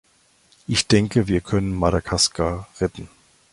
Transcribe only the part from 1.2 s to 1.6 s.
wir